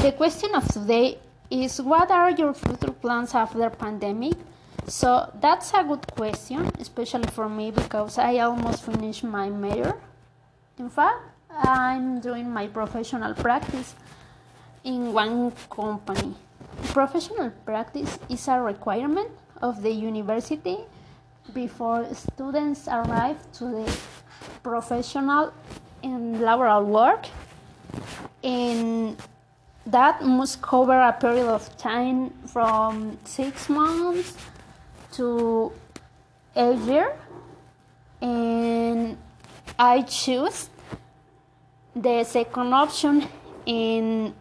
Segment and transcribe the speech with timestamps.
[0.00, 1.18] The question of today
[1.50, 4.32] is what are your future plans after pandemic?
[4.86, 10.00] So that's a good question, especially for me because I almost finished my major.
[10.78, 13.94] In fact, I'm doing my professional practice
[14.84, 16.34] in one company.
[16.96, 19.28] Professional practice is a requirement
[19.60, 20.78] of the university
[21.52, 23.96] before students arrive to the
[24.62, 25.52] professional
[26.02, 27.26] and laboral work
[28.42, 29.20] and
[29.86, 34.36] that must cover a period of time from six months
[35.12, 35.72] to
[36.54, 37.16] a year.
[38.20, 39.16] And
[39.78, 40.68] i choose
[41.96, 43.26] the second option
[43.66, 44.34] and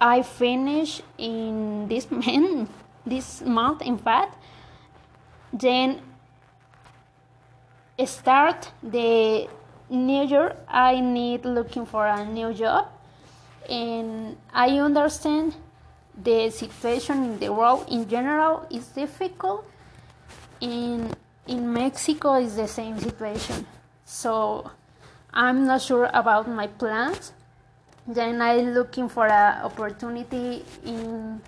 [0.00, 2.70] i finish in this month
[3.06, 4.36] this month in fact.
[5.52, 6.00] Then
[8.04, 9.48] start the
[9.88, 10.56] new year.
[10.68, 12.88] I need looking for a new job
[13.68, 15.54] and I understand
[16.16, 19.68] the situation in the world in general is difficult.
[20.60, 21.12] In
[21.46, 23.66] in Mexico is the same situation.
[24.04, 24.70] So
[25.32, 27.32] I'm not sure about my plans.
[28.06, 31.40] Then I'm looking for an opportunity in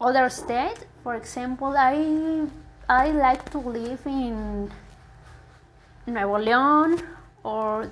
[0.00, 0.86] other state.
[1.02, 2.48] For example, I
[2.88, 4.70] I like to live in
[6.06, 7.00] Nuevo León
[7.44, 7.90] or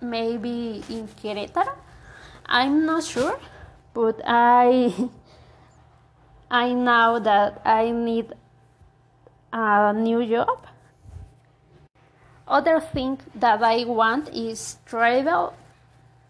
[0.00, 1.85] maybe in Querétaro
[2.48, 3.38] I'm not sure,
[3.92, 4.94] but I
[6.50, 8.32] I know that I need
[9.52, 10.66] a new job.
[12.46, 15.54] Other thing that I want is travel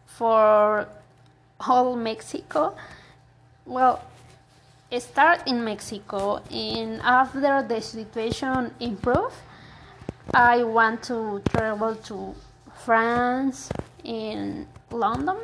[0.06, 0.88] for
[1.60, 2.74] whole Mexico.
[3.66, 4.02] Well,
[4.98, 9.34] start in Mexico and after the situation improve,
[10.32, 12.34] I want to travel to
[12.84, 13.68] France
[14.02, 15.36] and London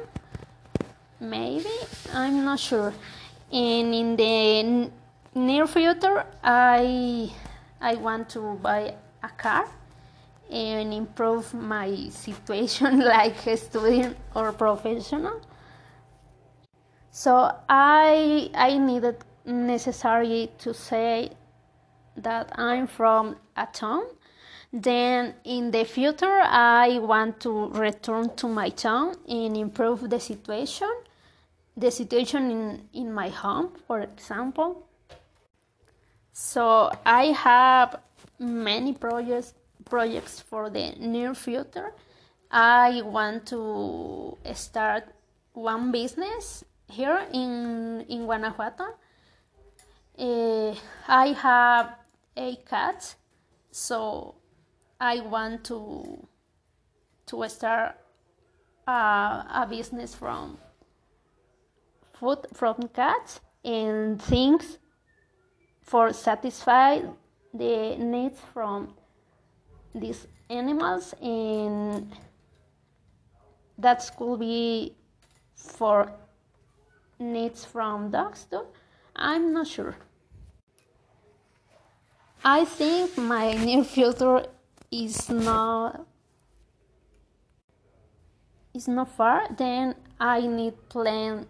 [1.22, 1.70] maybe.
[2.12, 2.92] I'm not sure.
[3.50, 4.90] And in the
[5.34, 7.32] near future i
[7.80, 9.66] i want to buy a car
[10.50, 15.40] and improve my situation like a student or professional.
[17.10, 19.16] So i i needed
[19.46, 21.30] necessary to say
[22.16, 24.04] that i'm from a town.
[24.72, 30.92] Then in the future i want to return to my town and improve the situation
[31.76, 34.86] the situation in, in my home, for example.
[36.32, 38.00] So I have
[38.38, 41.92] many projects projects for the near future.
[42.50, 45.04] I want to start
[45.52, 48.96] one business here in in Guanajuato.
[50.18, 50.74] Uh,
[51.08, 51.96] I have
[52.36, 53.16] eight cats,
[53.70, 54.36] so
[55.00, 56.26] I want to
[57.26, 57.96] to start
[58.86, 58.92] a,
[59.62, 60.58] a business from
[62.22, 64.78] food from cats and things
[65.82, 67.00] for satisfy
[67.52, 68.94] the needs from
[69.92, 72.14] these animals and
[73.76, 74.94] that could be
[75.56, 76.12] for
[77.18, 78.66] needs from dogs too.
[79.16, 79.96] I'm not sure.
[82.44, 84.46] I think my near future
[84.92, 86.06] is not
[88.74, 91.46] is not far then i need plan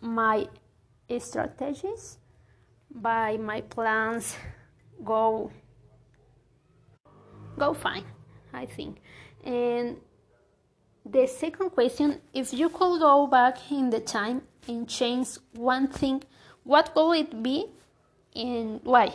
[0.00, 0.48] my
[1.18, 2.18] strategies
[2.90, 4.36] by my plans
[5.04, 5.50] go
[7.58, 8.04] go fine
[8.52, 8.98] i think.
[9.44, 9.96] And
[11.04, 16.22] the second question if you could go back in the time and change one thing
[16.64, 17.66] what would it be
[18.36, 19.12] and why?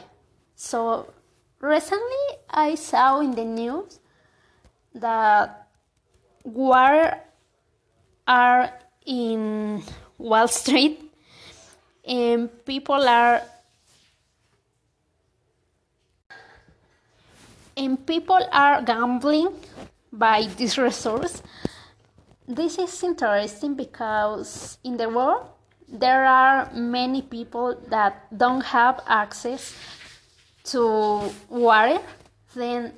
[0.56, 1.14] So
[1.60, 4.00] recently i saw in the news
[4.96, 5.68] that
[6.44, 7.14] war
[8.28, 8.74] are
[9.06, 9.84] in
[10.18, 11.12] Wall Street,
[12.06, 13.42] and people are
[17.76, 19.50] and people are gambling
[20.12, 21.42] by this resource.
[22.48, 25.48] This is interesting because in the world
[25.88, 29.76] there are many people that don't have access
[30.66, 32.00] to water.
[32.56, 32.94] Then,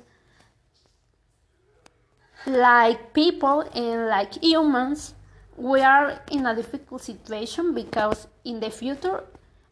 [2.46, 5.14] like people and like humans,
[5.56, 9.24] we are in a difficult situation because in the future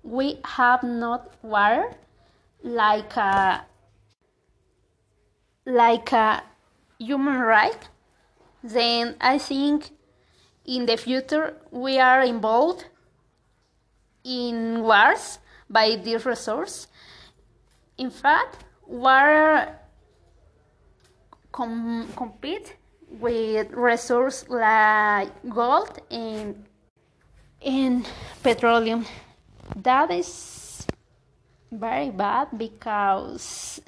[0.02, 1.94] we have not water
[2.62, 3.64] like a
[5.66, 6.42] like a
[6.98, 7.88] human right
[8.62, 9.90] then i think
[10.64, 12.86] in the future we are involved
[14.24, 15.38] in wars
[15.68, 16.86] by this resource.
[17.98, 19.78] In fact water
[21.52, 22.76] com- compete
[23.20, 26.64] with resources like gold and,
[27.64, 28.08] and
[28.42, 29.06] petroleum.
[29.76, 30.86] That is
[31.70, 33.80] very bad because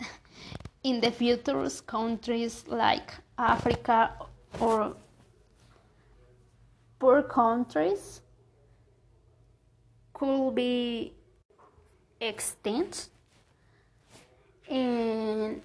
[0.83, 4.13] in the future countries like Africa
[4.61, 4.97] or
[6.99, 8.21] poor countries
[10.13, 11.13] could be
[12.21, 13.09] extinct
[14.69, 15.61] and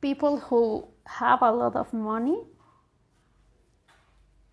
[0.00, 2.38] people who have a lot of money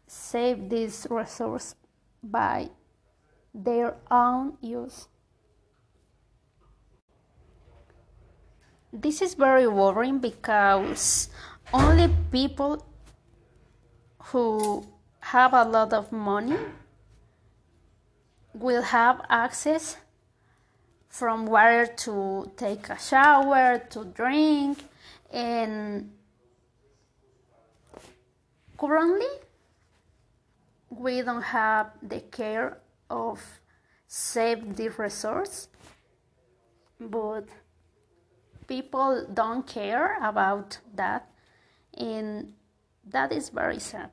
[0.08, 1.76] save this resource
[2.22, 2.70] by
[3.54, 5.08] their own use.
[8.92, 11.30] This is very worrying because
[11.74, 12.86] only people
[14.26, 14.86] who
[15.20, 16.58] have a lot of money
[18.54, 19.98] will have access
[21.10, 24.84] from water to take a shower, to drink,
[25.32, 26.12] and
[28.84, 29.34] currently
[30.90, 33.40] we don't have the care of
[34.08, 35.70] save the resource,
[37.00, 37.48] but
[38.68, 41.30] people don't care about that,
[41.98, 42.54] and
[43.06, 44.12] that is very sad.